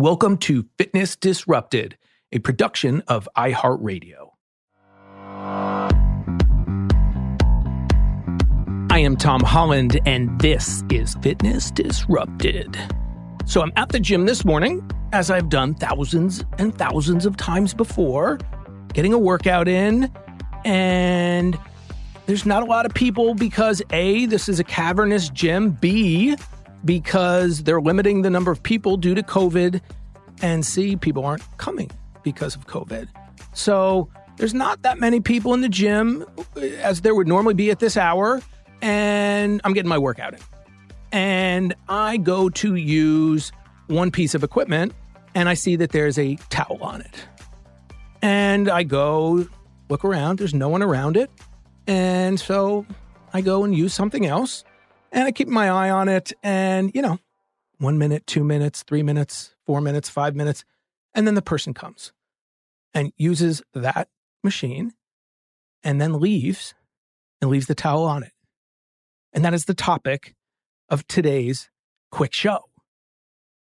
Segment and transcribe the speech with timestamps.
[0.00, 1.98] Welcome to Fitness Disrupted,
[2.32, 4.30] a production of iHeartRadio.
[8.90, 12.78] I am Tom Holland, and this is Fitness Disrupted.
[13.44, 17.74] So I'm at the gym this morning, as I've done thousands and thousands of times
[17.74, 18.38] before,
[18.94, 20.10] getting a workout in,
[20.64, 21.58] and
[22.24, 26.36] there's not a lot of people because A, this is a cavernous gym, B,
[26.84, 29.80] because they're limiting the number of people due to COVID,
[30.42, 31.90] and C, people aren't coming
[32.22, 33.08] because of COVID.
[33.52, 36.24] So there's not that many people in the gym
[36.78, 38.40] as there would normally be at this hour,
[38.80, 40.40] and I'm getting my workout in.
[41.12, 43.52] And I go to use
[43.88, 44.94] one piece of equipment,
[45.34, 47.26] and I see that there's a towel on it.
[48.22, 49.46] And I go
[49.88, 51.30] look around, there's no one around it.
[51.86, 52.86] And so
[53.32, 54.64] I go and use something else,
[55.12, 57.18] and I keep my eye on it, and you know,
[57.78, 60.64] one minute, two minutes, three minutes, four minutes, five minutes.
[61.14, 62.12] And then the person comes
[62.94, 64.08] and uses that
[64.44, 64.92] machine
[65.82, 66.74] and then leaves
[67.40, 68.32] and leaves the towel on it.
[69.32, 70.34] And that is the topic
[70.88, 71.70] of today's
[72.10, 72.64] quick show.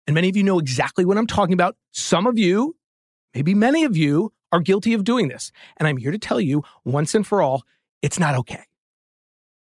[0.06, 1.76] And many of you know exactly what I'm talking about.
[1.90, 2.76] Some of you,
[3.34, 5.50] maybe many of you, are guilty of doing this.
[5.78, 7.64] And I'm here to tell you once and for all
[8.02, 8.62] it's not okay.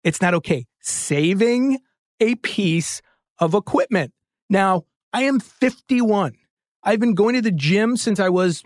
[0.02, 1.78] It's not okay saving
[2.20, 3.00] a piece
[3.38, 4.12] of equipment.
[4.48, 6.34] Now, I am 51.
[6.82, 8.62] I've been going to the gym since I was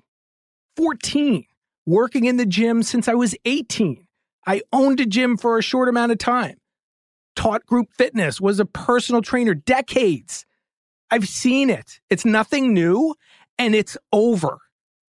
[0.77, 1.45] 14,
[1.87, 4.07] working in the gym since I was 18.
[4.47, 6.57] I owned a gym for a short amount of time,
[7.37, 10.45] taught group fitness, was a personal trainer decades.
[11.11, 12.01] I've seen it.
[12.11, 13.15] It's nothing new
[13.59, 14.59] and it's over.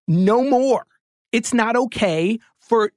[0.07, 0.85] No more.
[1.31, 2.91] It's not okay for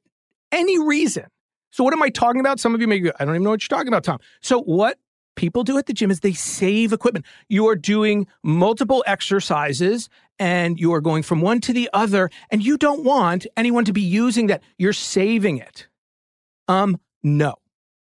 [0.50, 1.26] any reason.
[1.72, 2.60] So, what am I talking about?
[2.60, 4.18] Some of you may go, I don't even know what you're talking about, Tom.
[4.40, 4.98] So, what
[5.34, 7.24] people do at the gym is they save equipment.
[7.48, 12.64] You are doing multiple exercises and you are going from one to the other, and
[12.64, 14.62] you don't want anyone to be using that.
[14.76, 15.86] You're saving it.
[16.68, 17.54] Um, no.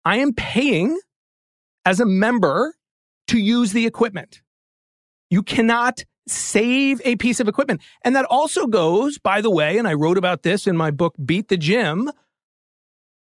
[0.06, 1.00] I am paying
[1.86, 2.76] as a member
[3.28, 4.42] to use the equipment.
[5.30, 7.82] You cannot save a piece of equipment.
[8.04, 11.16] And that also goes, by the way, and I wrote about this in my book,
[11.24, 12.12] Beat the Gym.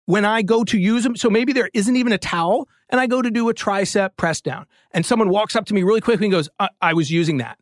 [0.08, 3.08] When I go to use them, so maybe there isn't even a towel, and I
[3.08, 6.28] go to do a tricep press down, and someone walks up to me really quickly
[6.28, 7.60] and goes, I, I was using that.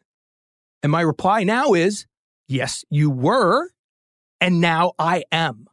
[0.84, 2.06] And my reply now is,
[2.48, 3.72] Yes, you were,
[4.40, 5.66] and now I am.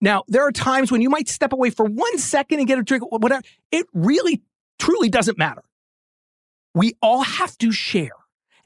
[0.00, 2.82] Now, there are times when you might step away for one second and get a
[2.82, 3.42] drink, whatever.
[3.70, 4.42] It really,
[4.78, 5.62] truly doesn't matter.
[6.74, 8.16] We all have to share.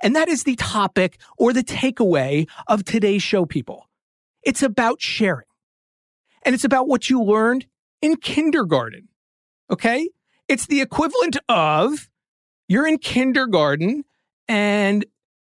[0.00, 3.88] And that is the topic or the takeaway of today's show, people.
[4.44, 5.47] It's about sharing.
[6.42, 7.66] And it's about what you learned
[8.00, 9.08] in kindergarten.
[9.70, 10.08] Okay?
[10.48, 12.08] It's the equivalent of
[12.68, 14.04] you're in kindergarten
[14.46, 15.04] and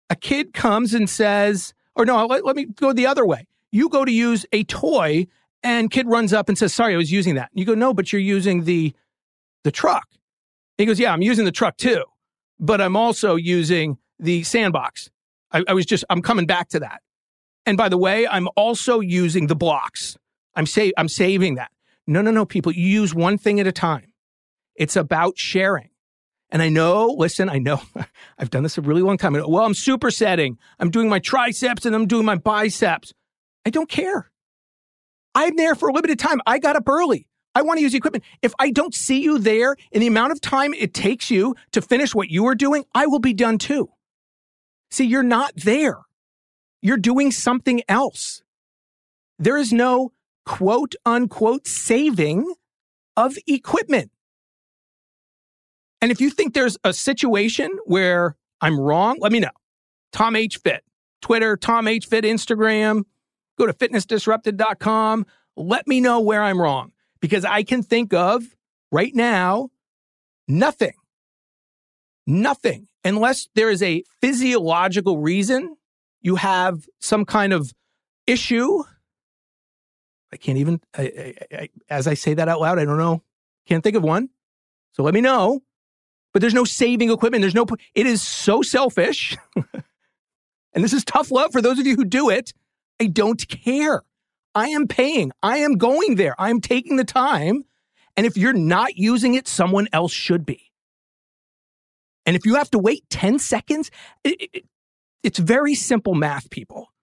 [0.09, 3.47] a kid comes and says, or no, let, let me go the other way.
[3.71, 5.27] You go to use a toy
[5.63, 7.49] and kid runs up and says, sorry, I was using that.
[7.51, 8.93] And You go, no, but you're using the,
[9.63, 10.07] the truck.
[10.77, 12.03] He goes, yeah, I'm using the truck too,
[12.59, 15.09] but I'm also using the sandbox.
[15.51, 17.01] I, I was just, I'm coming back to that.
[17.65, 20.17] And by the way, I'm also using the blocks.
[20.57, 21.71] I'm sa- I'm saving that.
[22.07, 24.11] No, no, no, people, you use one thing at a time.
[24.75, 25.89] It's about sharing.
[26.49, 27.81] And I know, listen, I know
[28.39, 29.33] I've done this a really long time.
[29.33, 30.57] Well, I'm supersetting.
[30.79, 33.13] I'm doing my triceps and I'm doing my biceps.
[33.65, 34.31] I don't care.
[35.35, 36.41] I'm there for a limited time.
[36.47, 37.27] I got up early.
[37.53, 38.23] I want to use equipment.
[38.41, 41.81] If I don't see you there in the amount of time it takes you to
[41.81, 43.89] finish what you are doing, I will be done too.
[44.89, 45.97] See, you're not there.
[46.81, 48.41] You're doing something else.
[49.39, 50.13] There is no
[50.47, 52.51] quote unquote saving
[53.17, 54.09] of equipment.
[56.01, 59.51] And if you think there's a situation where I'm wrong, let me know.
[60.13, 60.57] Tom H.
[60.57, 60.83] Fit,
[61.21, 62.05] Twitter, Tom H.
[62.05, 63.03] Fit, Instagram,
[63.57, 65.25] go to fitnessdisrupted.com.
[65.57, 68.43] Let me know where I'm wrong because I can think of
[68.91, 69.69] right now
[70.47, 70.93] nothing,
[72.25, 75.75] nothing, unless there is a physiological reason
[76.21, 77.73] you have some kind of
[78.27, 78.83] issue.
[80.31, 83.23] I can't even, I, I, I, as I say that out loud, I don't know,
[83.65, 84.29] can't think of one.
[84.93, 85.61] So let me know
[86.37, 87.41] but there's no saving equipment.
[87.41, 87.65] There's no,
[87.95, 89.35] it is so selfish.
[89.55, 92.53] and this is tough love for those of you who do it.
[93.01, 94.03] I don't care.
[94.53, 95.31] I am paying.
[95.41, 96.35] I am going there.
[96.39, 97.63] I am taking the time.
[98.15, 100.71] And if you're not using it, someone else should be.
[102.27, 103.89] And if you have to wait 10 seconds,
[104.23, 104.65] it, it,
[105.23, 106.93] it's very simple math, people.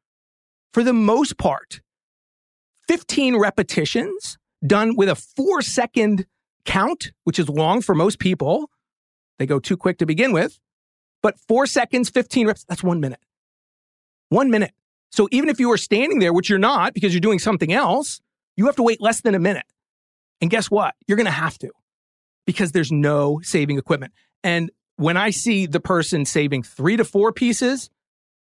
[0.73, 1.81] For the most part,
[2.88, 6.26] 15 repetitions done with a four second
[6.64, 8.70] count, which is long for most people,
[9.38, 10.58] they go too quick to begin with.
[11.22, 13.20] But four seconds, 15 reps, that's one minute.
[14.28, 14.72] One minute.
[15.10, 18.20] So even if you are standing there, which you're not because you're doing something else,
[18.56, 19.66] you have to wait less than a minute.
[20.40, 20.94] And guess what?
[21.06, 21.70] You're going to have to
[22.46, 24.12] because there's no saving equipment.
[24.42, 27.90] And when I see the person saving three to four pieces,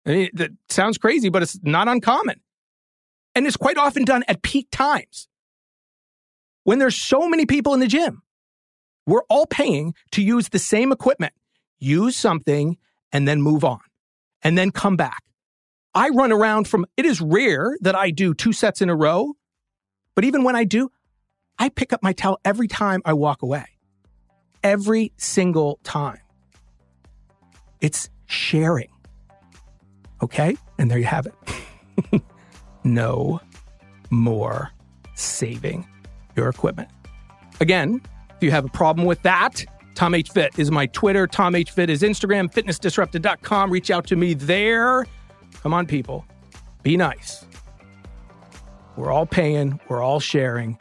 [0.05, 2.41] I mean, that sounds crazy, but it's not uncommon.
[3.35, 5.27] And it's quite often done at peak times
[6.63, 8.21] when there's so many people in the gym.
[9.05, 11.33] We're all paying to use the same equipment,
[11.79, 12.77] use something,
[13.11, 13.81] and then move on,
[14.43, 15.23] and then come back.
[15.93, 19.33] I run around from, it is rare that I do two sets in a row,
[20.15, 20.89] but even when I do,
[21.59, 23.65] I pick up my towel every time I walk away.
[24.63, 26.19] Every single time.
[27.81, 28.89] It's sharing.
[30.21, 30.55] Okay?
[30.79, 32.21] And there you have it.
[32.83, 33.39] no
[34.09, 34.71] more
[35.15, 35.87] saving
[36.35, 36.89] your equipment.
[37.59, 38.01] Again,
[38.35, 39.63] if you have a problem with that,
[39.95, 40.29] Tom H.
[40.31, 41.27] Fit is my Twitter.
[41.27, 41.71] Tom H.
[41.71, 42.51] Fit is Instagram.
[42.51, 43.71] FitnessDisrupted.com.
[43.71, 45.05] Reach out to me there.
[45.61, 46.25] Come on, people.
[46.81, 47.45] Be nice.
[48.95, 50.77] We're all paying, we're all sharing.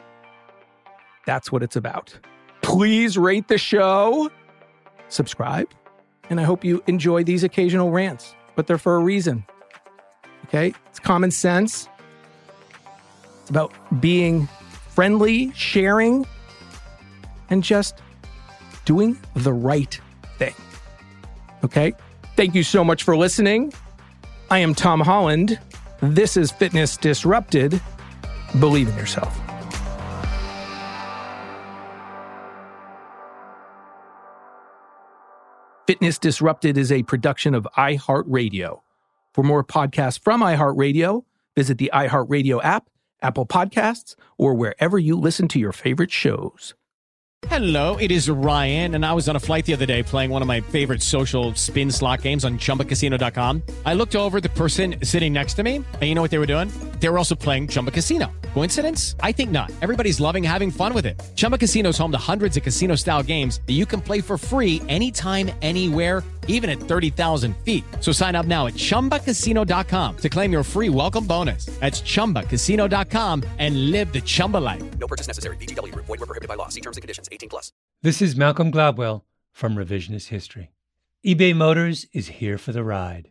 [1.27, 2.19] That's what it's about.
[2.61, 4.31] Please rate the show,
[5.09, 5.69] subscribe,
[6.29, 9.45] and I hope you enjoy these occasional rants, but they're for a reason.
[10.47, 10.75] Okay?
[10.91, 11.89] It's common sense.
[13.43, 14.47] It's about being
[14.91, 16.25] friendly, sharing,
[17.51, 18.01] and just
[18.85, 20.01] doing the right
[20.39, 20.55] thing.
[21.65, 21.93] Okay?
[22.37, 23.73] Thank you so much for listening.
[24.49, 25.59] I am Tom Holland.
[26.01, 27.81] This is Fitness Disrupted.
[28.61, 29.37] Believe in yourself.
[35.89, 38.83] Fitness Disrupted is a production of iHeartRadio.
[39.35, 41.25] For more podcasts from iHeartRadio,
[41.57, 42.89] visit the iHeartRadio app,
[43.23, 46.75] Apple Podcasts, or wherever you listen to your favorite shows.
[47.49, 50.43] Hello, it is Ryan, and I was on a flight the other day playing one
[50.43, 53.63] of my favorite social spin slot games on chumbacasino.com.
[53.85, 56.47] I looked over the person sitting next to me, and you know what they were
[56.47, 56.71] doing?
[57.01, 58.31] They were also playing Chumba Casino.
[58.55, 59.17] Coincidence?
[59.21, 59.73] I think not.
[59.83, 61.21] Everybody's loving having fun with it.
[61.35, 64.39] Chumba Casino is home to hundreds of casino style games that you can play for
[64.39, 67.85] free anytime, anywhere, even at 30,000 feet.
[68.01, 71.67] So sign up now at chumbacasino.com to claim your free welcome bonus.
[71.81, 74.83] That's chumbacasino.com and live the Chumba life.
[74.99, 75.57] No purchase necessary.
[75.59, 76.69] VGW Void were prohibited by law.
[76.69, 77.29] See terms and conditions.
[77.31, 77.73] 18 plus.
[78.03, 79.23] This is Malcolm Gladwell
[79.53, 80.71] from Revisionist History.
[81.25, 83.31] eBay Motors is here for the ride.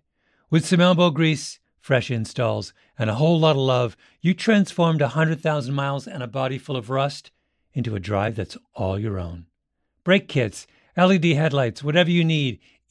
[0.50, 5.74] With some elbow grease, fresh installs, and a whole lot of love, you transformed 100,000
[5.74, 7.32] miles and a body full of rust
[7.74, 9.46] into a drive that's all your own.
[10.04, 12.60] Brake kits, LED headlights, whatever you need,